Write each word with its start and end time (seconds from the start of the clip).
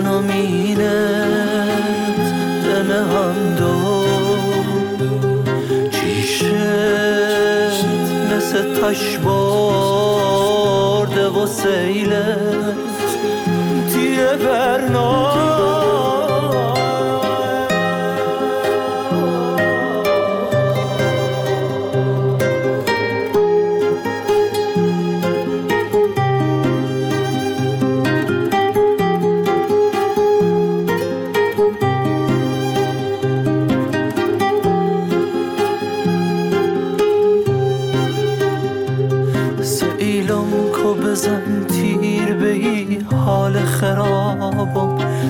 منو 0.00 0.20
مینه 0.20 1.66
هم 2.88 3.54
دو. 3.58 4.04
چیشت 5.90 6.44
مثل 8.36 8.74
تش 8.74 9.16
برده 9.18 10.48
و 11.28 11.46
سیلت 11.46 12.76
تیر 13.92 14.36
برنامه 14.36 15.87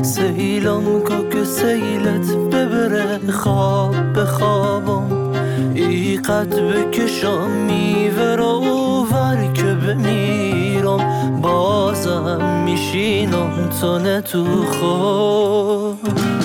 سیلم 0.09 1.03
که 1.09 1.29
که 1.39 1.45
سیلت 1.45 2.37
ببره 2.37 3.33
خواب 3.33 3.95
بخوابم 4.17 5.33
ای 5.75 6.17
قد 6.17 6.55
بکشم 6.61 7.51
میوه 7.51 8.37
رو 8.37 8.61
ور 9.13 9.53
که 9.55 9.63
بمیرم. 9.63 11.41
بازم 11.43 12.63
میشینم 12.65 13.71
تو 13.81 14.21
تو 14.21 14.45
خواب. 14.65 16.38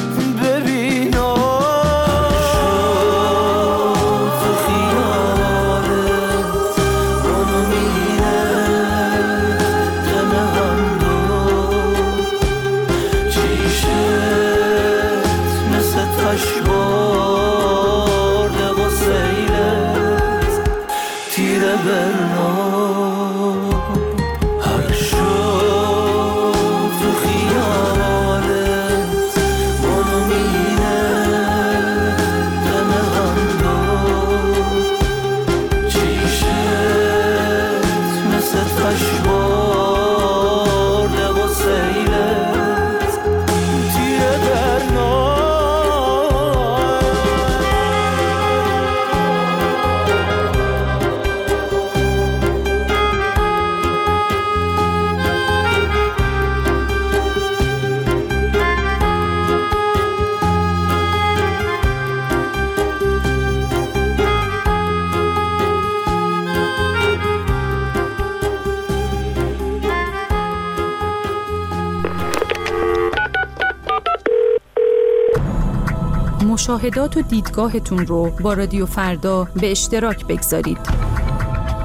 مشاهدات 76.83 77.17
و 77.17 77.21
دیدگاهتون 77.21 78.07
رو 78.07 78.29
با 78.29 78.53
رادیو 78.53 78.85
فردا 78.85 79.47
به 79.55 79.71
اشتراک 79.71 80.25
بگذارید. 80.25 80.77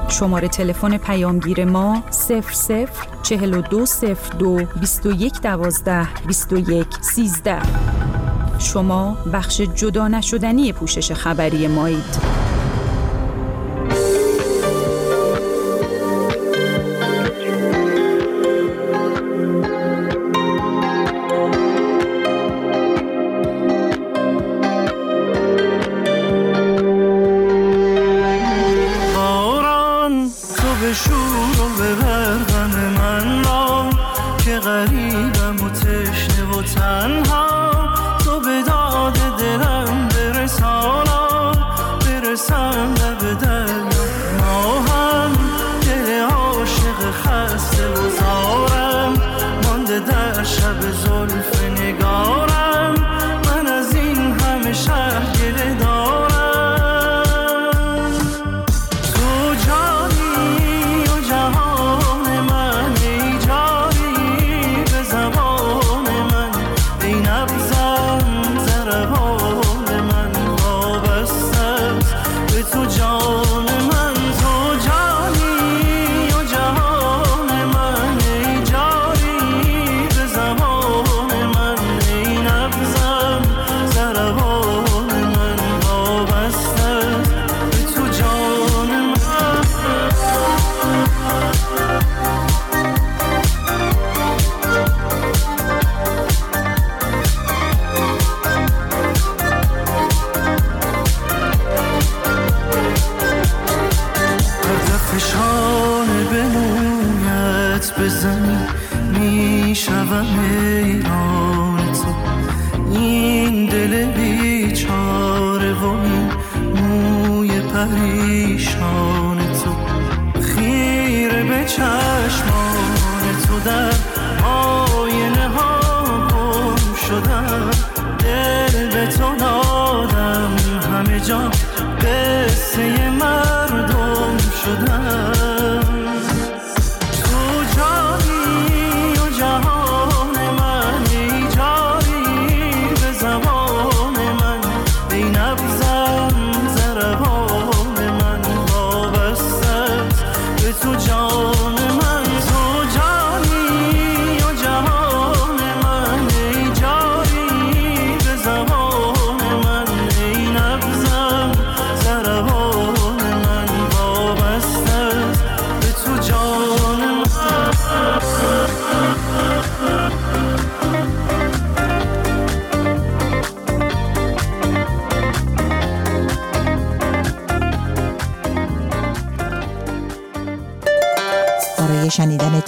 شماره 0.09 0.47
تلفن 0.47 0.97
پیامگیر 0.97 1.65
ما 1.65 2.03
00 2.11 2.89
4202 3.23 4.65
21 4.79 5.41
12 5.41 6.07
21 6.27 6.87
13 7.01 7.61
شما 8.59 9.17
بخش 9.33 9.61
جدا 9.61 10.07
نشدنی 10.07 10.73
پوشش 10.73 11.11
خبری 11.11 11.67
مایید. 11.67 12.38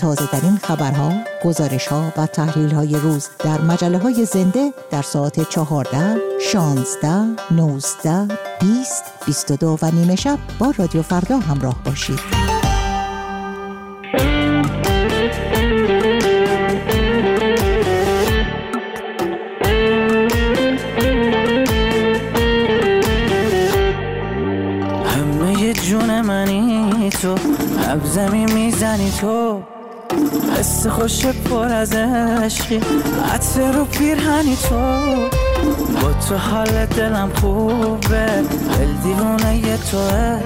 تازه 0.01 0.27
ترین 0.27 0.57
خبرها، 0.57 1.13
گزارش 1.45 1.87
ها 1.87 2.13
و 2.17 2.25
تحلیل 2.25 2.71
های 2.71 2.95
روز 2.95 3.29
در 3.39 3.61
مجله 3.61 3.97
های 3.97 4.25
زنده 4.25 4.73
در 4.91 5.01
ساعت 5.01 5.49
14, 5.49 6.17
16, 6.51 7.07
19, 7.51 8.27
20, 8.61 9.03
22 9.25 9.77
و 9.81 9.91
نیمه 9.91 10.15
شب 10.15 10.39
با 10.59 10.73
رادیو 10.77 11.01
فردا 11.01 11.39
همراه 11.39 11.75
باشید. 11.85 12.19
زمین 28.03 28.53
می‌زنی 28.53 29.11
تو 29.21 29.61
حس 30.59 30.87
خوش 30.87 31.25
پر 31.25 31.67
از 31.67 31.93
عشقی. 31.93 32.81
عطر 33.33 33.71
رو 33.71 33.85
پیرهنی 33.85 34.55
تو. 34.55 34.75
با 36.01 36.13
تو 36.29 36.35
حال 36.35 36.85
دلم 36.85 37.29
خوبه. 37.41 38.25
دل 38.77 38.93
دیوونه 39.03 39.57
یه 39.57 39.77
توه. 39.77 40.39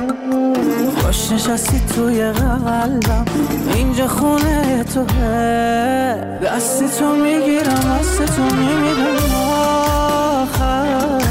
خوش 1.02 1.32
نشستی 1.32 1.82
توی 1.96 2.32
قلبم. 2.32 3.26
اینجا 3.74 4.08
خونه 4.08 4.84
توه. 4.94 5.06
دستی 6.44 6.86
تو 7.00 7.16
می‌گیرم 7.16 8.00
دست 8.00 8.36
تو 8.36 8.42
میمیرم 8.44 9.16
آخر. 9.46 11.22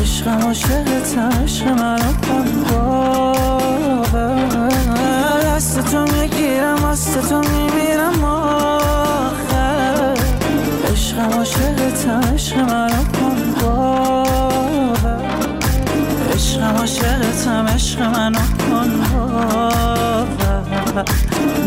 عشقم 0.00 0.40
عاشقتم 0.46 1.42
عشق 1.44 1.68
منو 1.68 2.12
کن 2.12 2.64
دست 5.60 5.80
تو 5.80 6.00
می‌گیرم 6.00 6.90
دست 6.92 7.18
تو 7.28 7.40
میمیرم. 7.40 8.24
آخر 8.24 10.14
عشقم 10.92 11.30
عاشقتم 11.38 12.20
عشق 12.34 12.56
منو 12.58 13.04
کن 13.04 13.54
باور. 13.60 15.20
عشقم 16.34 16.76
عاشقتم 16.76 17.66
عشق 17.74 18.02
منو 18.02 18.38
کن 18.38 18.90
باور. 19.12 21.04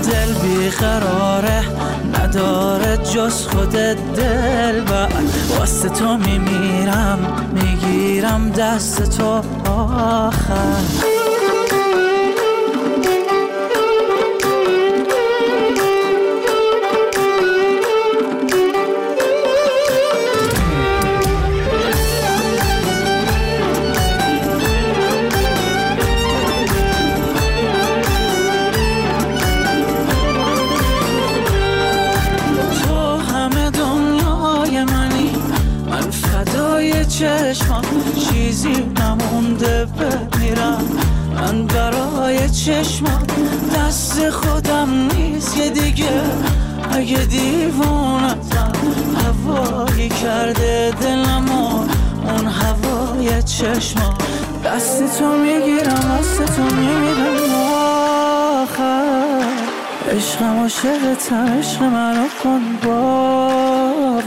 دل 0.03 0.34
بیقراره 0.34 1.63
نداره 2.13 2.98
جز 2.98 3.48
خود 3.48 3.72
دل. 4.15 4.79
و 4.79 5.08
واسه 5.60 5.89
تو 5.89 6.17
میمیرم 6.17 7.20
می‌گیرم 7.53 8.50
دست 8.50 9.17
تو 9.17 9.41
آخر 9.72 11.12
اگه 47.03 47.25
دیوونتم 47.25 48.72
هوایی 49.24 50.10
کرده 50.10 50.91
دلم 51.01 51.51
اون 51.51 52.48
هوای 52.48 53.43
چشمم. 53.43 54.13
دست 54.65 55.19
تو 55.19 55.25
می‌گیرم 55.25 56.19
دست 56.19 56.55
تو 56.55 56.62
میمیرم. 56.63 57.53
آخر. 58.63 59.43
عشقم 60.15 60.60
عاشقتم 60.60 61.57
عشق 61.60 61.83
منو 61.83 62.27
کن 62.43 62.62
باور. 62.83 64.24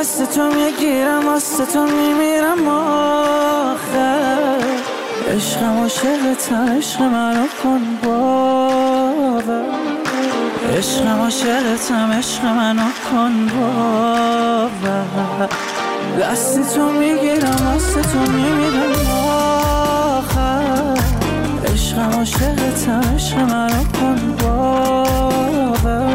دست 0.00 0.34
تو 0.34 0.42
می‌گیرم 0.42 1.34
دست 1.36 1.72
تو 1.72 1.82
میمیرم. 1.86 2.68
آخر. 2.68 4.58
عشقم 5.34 5.78
عاشقتم 5.80 6.76
عشق 6.76 7.02
منو 7.02 7.46
کن 7.62 7.98
باور. 8.04 8.21
عشقم 10.82 11.20
عاشقتم 11.20 12.12
عشق 12.12 12.44
منو 12.44 12.82
کن 13.10 13.48
باور 13.48 15.48
دست 16.20 16.74
تو 16.74 16.92
می‌گیرم 16.92 17.76
دست 17.76 18.12
تو 18.12 18.18
میمیرم 18.18 18.92
آخر. 20.18 20.98
عشقم 21.72 22.12
عاشقتم 22.18 23.02
عشق 23.14 23.38
منو 23.38 23.84
کن 23.84 24.36
باور 24.42 26.12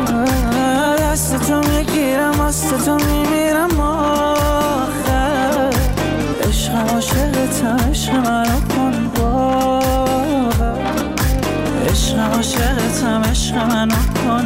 دست 0.98 1.48
تو 1.48 1.62
می‌گیرم 1.62 2.48
دست 2.48 2.86
تو 2.86 2.96
میمیرم 2.96 3.80
آخر. 3.80 5.74
عشقم 6.48 6.88
عاشقتم 6.94 7.78
عشق 7.90 8.14
منو 8.14 8.58
عاشقتم 12.38 13.22
عشق 13.30 13.56
منو 13.56 13.96
کن 13.96 14.37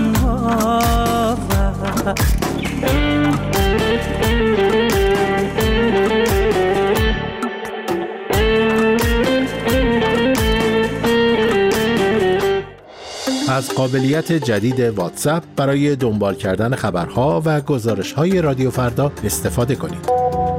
از 13.52 13.70
قابلیت 13.70 14.32
جدید 14.32 14.80
واتساپ 14.80 15.44
برای 15.56 15.96
دنبال 15.96 16.36
کردن 16.36 16.76
خبرها 16.76 17.42
و 17.46 17.62
گزارش 17.62 18.14
های 18.14 18.42
رادیو 18.42 18.72
فردا 18.72 19.12
استفاده 19.24 19.76
کنید. 19.76 20.06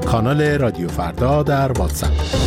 کانال 0.07 0.43
رادیو 0.43 0.89
فردا 0.89 1.43
در 1.43 1.73
واتساپ 1.73 2.42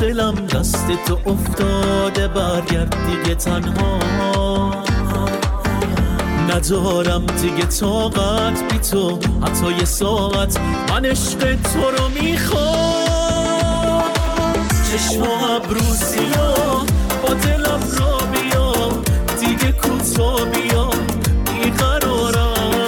دلم 0.00 0.34
دست 0.34 0.86
تو 1.06 1.18
افتاده 1.26 2.28
برگرد 2.28 2.96
دیگه 3.06 3.34
تنها. 3.34 4.72
ندارم 6.50 7.26
دیگه 7.26 7.66
طاقت 7.66 8.72
بی 8.72 8.78
تو 8.78 9.18
حتی 9.42 9.72
یه 9.78 9.84
ساعت 9.84 10.60
من 10.90 11.04
عشق 11.04 11.38
تو 11.38 11.90
رو 11.98 12.08
می‌خوام. 12.22 14.04
چشم 14.92 15.22
و 15.22 15.26
ابرو 15.54 15.80
با 17.22 17.34
دلم 17.34 17.80
را 17.98 18.18
بیا 18.32 18.72
دیگه 19.40 19.72
کوتا 19.72 20.44
بیا 20.44 20.90
بیقرارم. 21.44 22.86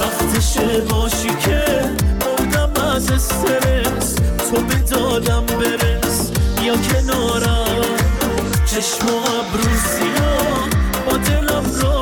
وقتشه 0.00 0.80
باشی 0.80 1.28
که 1.44 1.62
مردم 2.20 2.82
از 2.94 3.10
استرس 3.10 4.14
تو 4.50 4.56
به 4.68 4.74
دادم 4.74 5.46
برس. 5.46 6.07
کنارم 6.76 7.82
چشم 8.66 9.06
و 9.06 9.16
ابرو 9.16 9.68
با 11.06 11.16
دلم 11.16 11.64
را 11.82 11.97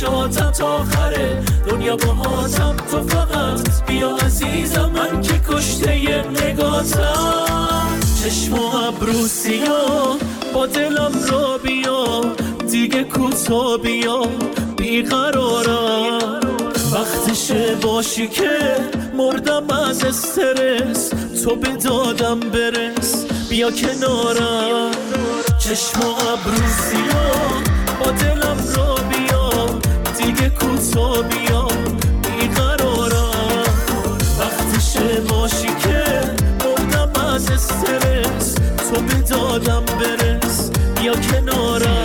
چشاتم 0.00 0.50
تا 0.50 0.66
آخره 0.66 1.42
دنیا 1.68 1.96
با 1.96 2.12
هاتم 2.12 2.76
تو 2.90 3.02
فقط. 3.02 3.86
بیا 3.86 4.16
عزیزم 4.16 4.90
من 4.94 5.20
که 5.20 5.40
کشته 5.48 6.24
نگاتم. 6.44 7.98
چشم 8.24 8.54
و 8.54 8.76
ابرو 8.76 9.28
با 10.54 10.66
دلم 10.66 11.12
را 11.30 11.58
بیا. 11.58 12.20
دیگه 12.70 13.04
کوتا 13.04 13.76
بیا. 13.76 14.22
بیقرارم. 14.76 16.40
وقتشه 16.92 17.74
باشی 17.82 18.28
که 18.28 18.58
مردم 19.16 19.70
از 19.70 20.04
استرس. 20.04 21.10
تو 21.44 21.56
به 21.56 21.68
دادم 21.68 22.40
برس. 22.40 23.26
بیا 23.48 23.70
کنارم. 23.70 24.90
چشم 25.58 26.00
و 26.00 26.08
ابرو 26.08 26.60
با 28.00 28.10
دلم 28.10 28.59
دیگه 30.22 30.50
کوتا 30.50 31.22
بیا 31.22 31.68
بیقرارم. 32.22 33.64
وقتشه 34.38 35.20
باشی 35.20 35.66
که 35.66 36.04
مردم 36.64 37.26
از 37.26 37.50
استرس 37.50 38.54
تو 38.54 39.00
به 39.00 39.14
دادم 39.14 39.84
برس. 39.84 40.70
یا 41.02 41.12
کنارم. 41.14 41.99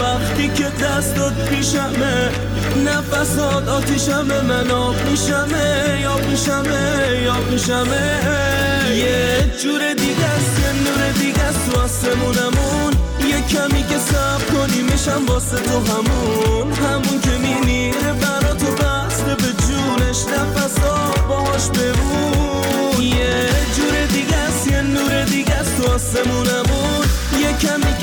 وقتی 0.00 0.48
که 0.48 0.64
دستات 0.64 1.48
پیشمه 1.48 2.30
نفسات 2.84 3.68
آتیشمه 3.68 4.40
من 4.40 4.70
آب 4.70 4.96
میشمه 5.10 5.98
یا 6.02 6.16
میشمه 6.16 7.22
یا 7.24 7.36
میشمه. 7.50 8.20
یه 8.96 9.50
جور 9.62 9.94
دیگه 9.94 10.24
است 10.24 10.60
یه 10.60 10.72
نور 10.84 11.10
دیگه 11.18 11.42
است 11.42 11.70
تو 11.70 11.80
آسمونمون. 11.80 12.92
یه 13.28 13.40
کمی 13.40 13.82
که 13.82 13.98
سب 13.98 14.46
کنی 14.52 14.82
میشم 14.82 15.26
واسه 15.26 15.56
تو 15.56 15.78
همون. 15.78 16.72
همون 16.72 17.20
که 17.20 17.30
میمیره 17.30 18.12
برا 18.12 18.54
تو 18.54 18.66
بسته 18.66 19.34
به 19.34 19.52
جونش 19.66 20.18
نفسات 20.38 21.20
باهاش 21.28 21.66
بمون. 21.66 23.02
یه 23.02 23.48
جور 23.76 24.06
دیگه 24.12 24.36
است 24.36 24.66
یه 24.70 24.82
نور 24.82 25.24
دیگه 25.24 25.54
است 25.54 25.76
تو 25.76 25.92
آسمونمون. 25.92 27.06
یه 27.40 27.52
کمی 27.52 27.95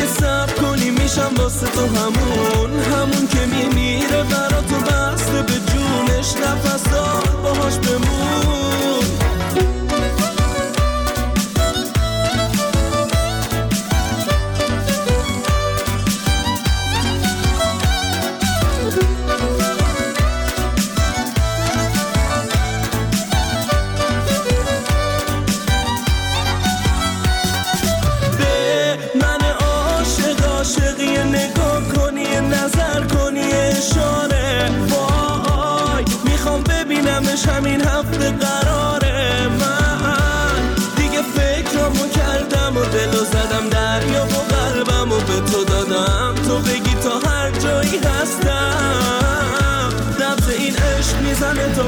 میشم 1.15 1.36
واسه 1.38 1.65
تو 1.65 1.82
همون 1.82 2.79
همون 2.79 3.27
که 3.27 3.46
میمیره 3.46 4.24
برا 4.24 4.62
تو 4.62 4.75
بسته 4.75 5.41
به 5.41 5.53
جونش 5.53 6.36
نفسات 6.36 7.32
باهاش 7.43 7.77
بمون. 7.77 9.23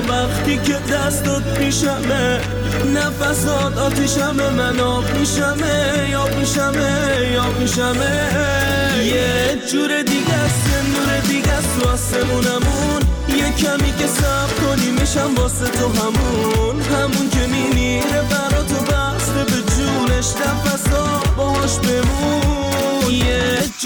وقتی 0.10 0.58
که 0.58 0.74
دستات 0.94 1.44
پیشمه 1.58 2.40
نفسات 2.96 3.78
آتیشمه 3.78 4.50
من 4.50 4.80
آب 4.80 5.18
میشمه 5.20 6.08
یا 6.10 6.26
میشمه 6.40 7.32
یا 7.34 7.46
میشمه. 7.60 8.30
یه 9.06 9.58
جور 9.72 10.02
دیگه 10.04 10.34
است 10.34 10.68
نور 10.96 11.20
دیگه 11.20 11.52
است 11.52 11.80
تو 11.80 11.90
آسمونمون 11.90 13.02
یه 13.30 13.52
کمی 13.52 13.92
که 14.00 14.08
سب 14.08 14.50
کنی 14.62 14.92
میشم 14.92 15.36
واسه 15.36 15.66
تو 15.66 15.88
همون. 15.88 16.82
همون 16.82 17.30
که 17.30 17.48
میمیره 17.48 18.22
برا 18.30 18.64
تو 18.64 18.76
بسته 18.76 19.44
به 19.44 19.62
جونش 19.76 20.28
نفسا 20.36 21.22
باهاش 21.38 21.76
بمون. 21.80 22.45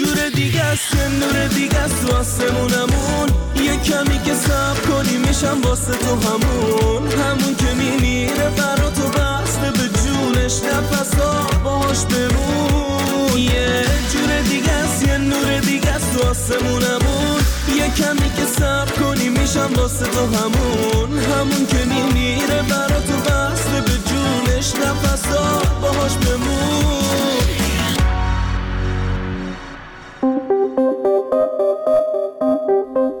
جور 0.00 0.28
دیگه 0.28 0.62
است 0.62 0.94
نور 0.94 1.46
دیگه 1.46 1.78
است 1.78 2.06
تو 2.06 2.16
آسمونمون. 2.16 3.28
یه 3.56 3.76
کمی 3.76 4.18
که 4.24 4.34
سب 4.34 4.76
کنی 4.88 5.16
میشم 5.16 5.60
واسه 5.62 5.92
تو 5.92 6.14
همون. 6.28 7.12
همون 7.12 7.54
که 7.56 7.74
میمیره 7.74 8.50
برا 8.56 8.90
تو 8.90 9.02
بسته 9.02 9.70
به 9.70 9.88
جونش 10.02 10.54
نفسا 10.62 11.46
باهاش 11.64 11.98
بمون. 12.04 13.38
یه 13.38 13.84
جور 14.12 14.40
دیگه 14.40 14.72
است 14.72 15.02
یه 15.02 15.18
نور 15.18 15.58
دیگه 15.58 15.90
است 15.90 16.16
تو 16.16 16.28
آسمونمون. 16.28 17.40
یه 17.76 17.88
کمی 17.96 18.30
که 18.36 18.44
سب 18.58 18.94
کنی 19.00 19.28
میشم 19.28 19.70
واسه 19.76 20.04
تو 20.04 20.20
همون. 20.20 21.18
همون 21.18 21.66
که 21.66 21.84
میمیره 21.84 22.62
برا 22.62 23.00
تو 23.00 23.16
بسته 23.16 23.80
به 23.80 24.10
جونه 24.10 24.50
خودش 24.60 24.74
نفسا 24.74 25.62
باهاش 25.82 26.12
بمون. 26.12 27.59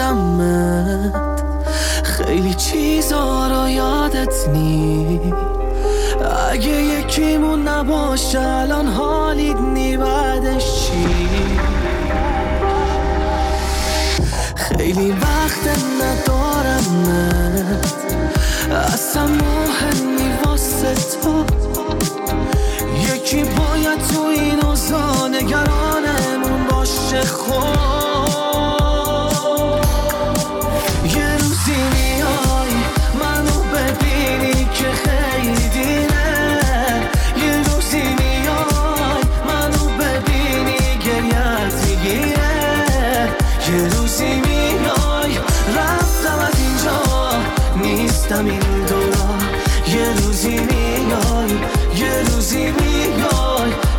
دیدمت 0.00 1.42
خیلی 2.04 2.54
چیزا 2.54 3.48
رو 3.48 3.68
یادت 3.68 4.48
نی 4.48 5.20
اگه 6.50 6.82
یکیمون 6.82 7.68
نباشه 7.68 8.40
الان 8.40 8.86
حالیت 8.86 9.60
نی 9.60 9.96
بعدش 9.96 10.64
چی؟ 10.64 11.06
خیلی 14.56 15.10
وقت 15.10 15.78
ندارمت 16.02 17.94
اصلا 18.92 19.26
مهمی 19.26 20.32
واسه 20.44 20.94
تو. 20.94 21.44
یکی 23.14 23.44
باید 23.44 23.98
تو 23.98 24.22
این 24.22 24.64
اوزا 24.64 25.28
نگرانمون 25.28 26.66
باشه 26.70 27.20
خود 27.20 27.89
این 48.60 48.84
دولا 48.86 49.38
یه 49.94 50.14
روزی 50.22 50.58
میای 50.58 51.50
یه 51.96 52.22
روزی 52.22 52.64
میای. 52.64 53.89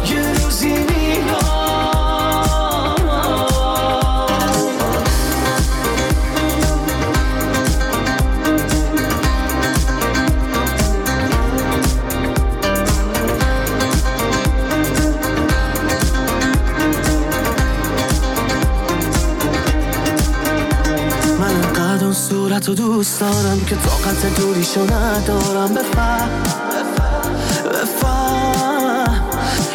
تو 22.61 22.73
دوست 22.73 23.19
دارم 23.19 23.59
که 23.65 23.75
طاقت 23.75 24.39
دوریشو 24.39 24.83
ندارم. 24.83 25.73
بفهم 25.73 26.29
بفهم 27.73 29.31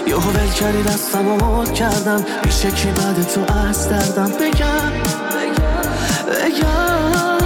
یه 0.06 0.16
ول 0.16 0.50
کردی 0.50 0.82
دستم 0.82 1.28
و 1.28 1.64
کردم. 1.64 2.24
میشه 2.44 2.70
که 2.70 2.88
بعد 2.88 3.22
تو 3.22 3.54
از 3.68 3.88
دردم 3.88 4.30
بگم 4.32 4.92
بگم. 6.30 7.36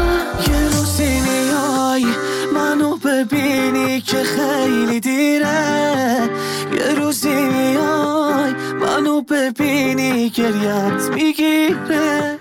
یه 0.49 0.69
روزی 0.77 1.21
میای 1.21 2.07
منو 2.55 2.97
ببینی 2.97 4.01
که 4.01 4.17
خیلی 4.17 5.01
دیره. 5.01 6.31
یه 6.73 6.95
روزی 6.95 7.35
میای 7.35 8.55
منو 8.81 9.21
ببینی 9.21 10.31
گریت 10.31 11.11
می‌گیره. 11.15 12.39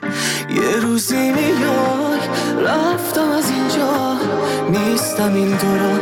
یه 0.50 0.80
روزی 0.82 1.32
میای 1.32 1.49
از 3.40 3.52
اینجا 3.52 4.18
نیستم 4.70 5.34
این 5.34 5.58
دورا 5.58 6.00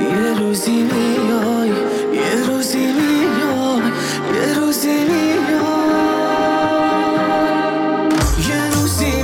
یه 0.00 0.38
روزی 0.38 0.82
میای 0.82 1.68
یه 2.12 2.46
روزی 2.46 2.86
میای 2.86 3.82
یه 4.34 4.54
روزی 4.54 4.88
میای. 4.88 5.38
یه 8.48 8.70
روزی 8.70 9.22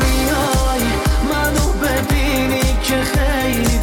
خیلی 3.02 3.74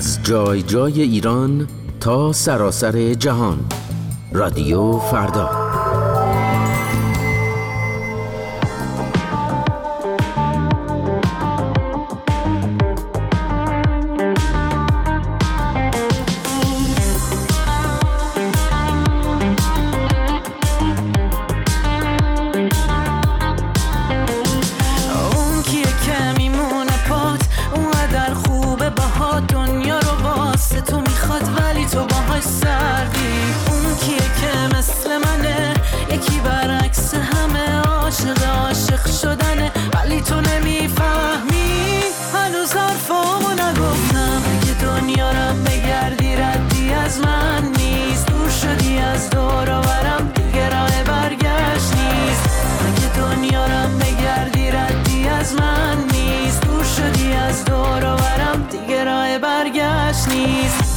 از 0.00 0.18
جای 0.22 0.62
جای 0.62 1.02
ایران 1.02 1.68
تا 2.00 2.32
سراسر 2.32 3.14
جهان. 3.14 3.58
رادیو 4.32 4.98
فردا. 4.98 5.79
برگشت 60.46 60.89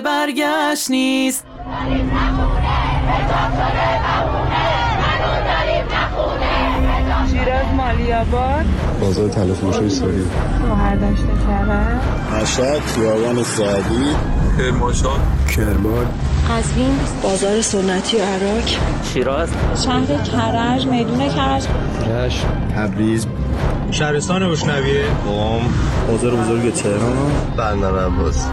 برگشت 0.00 0.90
نیست. 0.90 1.44
بازار 1.50 1.88
تلف 1.88 3.08
بزار 3.08 3.50
شده 3.50 3.88
بمونه 4.04 4.64
منو 5.00 5.32
داریم 5.46 5.86
نخونه 5.94 7.30
شیراز 7.30 7.66
مالیاباد 7.76 8.64
بازار 9.00 9.28
خیابان 12.86 13.42
سعدی. 13.42 14.14
کرماشان 14.58 15.20
کرمان. 15.56 16.06
قزوین. 16.50 16.98
بازار 17.22 17.60
سنتی 17.62 18.18
عراق. 18.18 18.68
شیراز. 19.12 19.48
شهر 19.84 20.06
کرج 20.06 20.86
میدون 20.86 21.28
کرج. 21.28 21.64
کرج. 22.06 22.36
تبریز. 22.76 23.26
شهرستان 23.90 24.50
بشنویه. 24.50 25.04
قم 25.26 25.60
بازار 26.08 26.34
بزرگ 26.34 26.74
تهران. 26.74 27.32
بندر 27.56 28.06
عباس. 28.06 28.48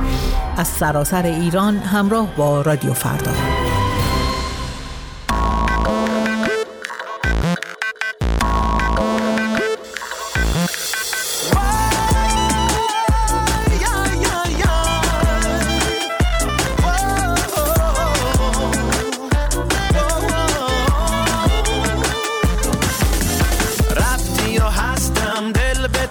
از 0.62 0.68
سراسر 0.68 1.26
ایران 1.26 1.78
همراه 1.78 2.36
با 2.36 2.62
رادیو 2.62 2.94
فردا. 2.94 3.32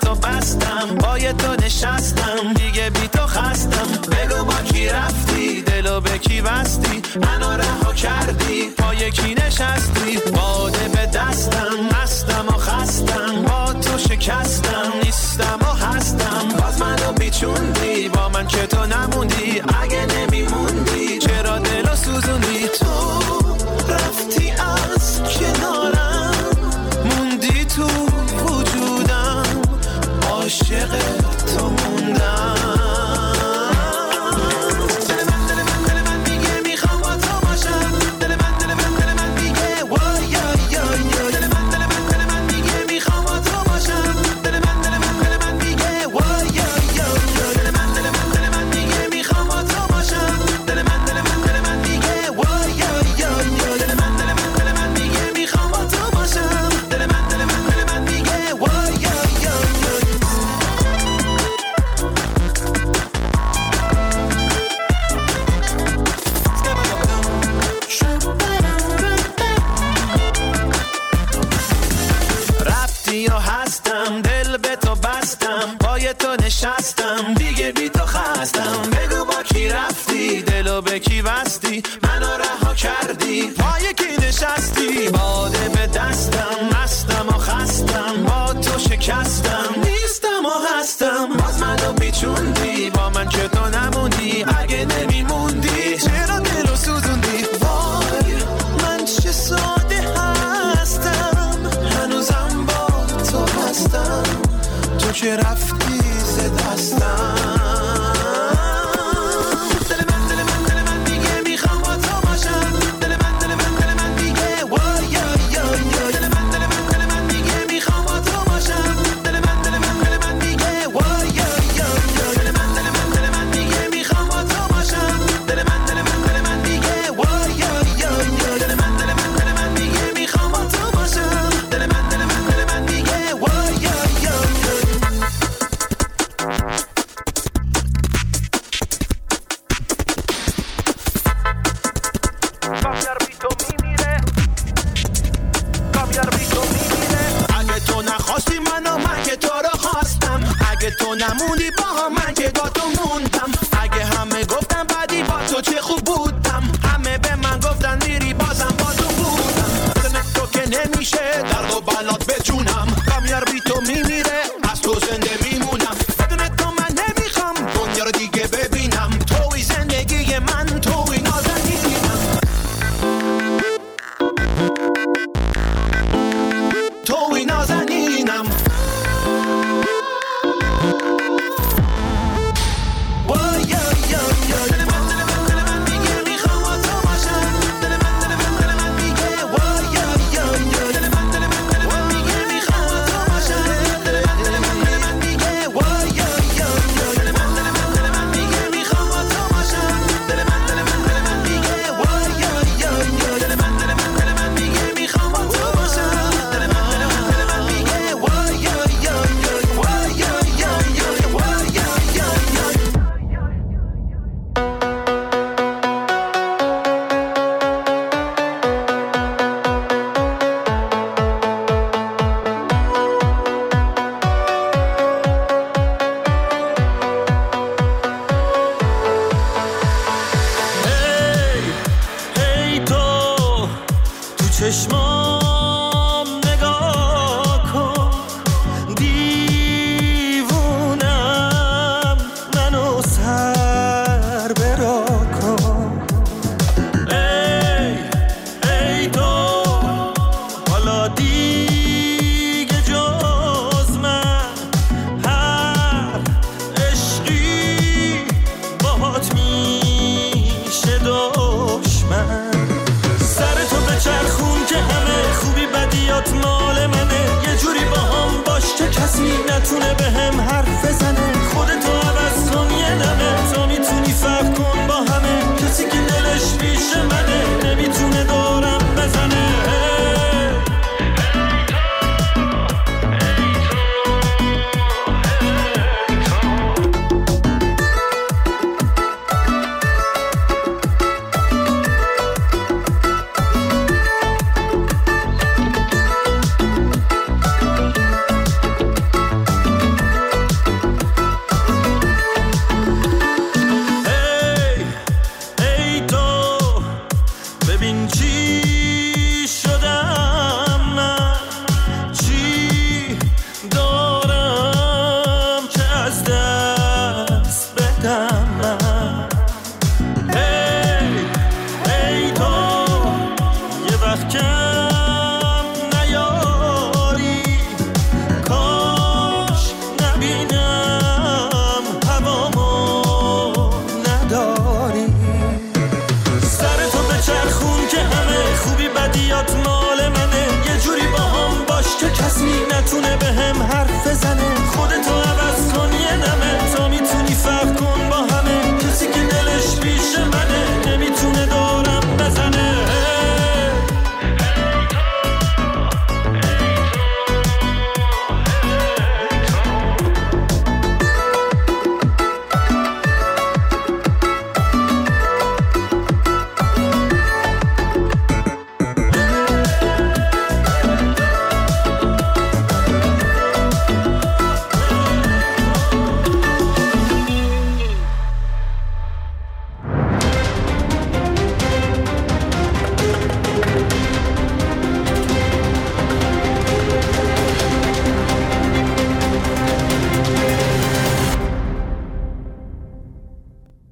تو 0.00 0.14
بستم 0.14 0.94
با 1.00 1.18
تو 1.18 1.64
نشستم 1.64 2.52
دیگه 2.54 2.90
بی 2.90 3.08
تو 3.08 3.26
خستم. 3.26 4.09
کی 4.80 4.88
رفتی؟ 4.88 5.62
دلو 5.62 6.00
به 6.00 6.18
کی 6.18 6.40
بستی؟ 6.40 7.02
منو 7.20 7.50
رها 7.50 7.92
کردی؟ 7.92 8.70
پای 8.78 9.10
کی 9.10 9.34
نشستی؟ 9.34 10.18
باده 10.34 10.88
به 10.88 11.06
دستم 11.06 11.68
مستم 11.92 12.48
و 12.48 12.52
خستم. 12.52 13.42
با 13.42 13.72
تو 13.72 13.98
شکستم 13.98 14.92
نیستم 15.04 15.58
و 15.60 15.64
هستم. 15.64 16.48
باز 16.60 16.80
منو 16.80 17.12
بیچوندی 17.12 18.08
با 18.08 18.28
من 18.28 18.46
که 18.46 18.66
تو 18.66 18.86
نموندی. 18.86 19.62
اگه 19.82 20.06